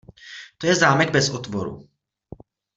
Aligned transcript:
To 0.57 0.67
je 0.67 0.75
zámek 0.75 1.11
bez 1.11 1.29
otvoru. 1.29 1.89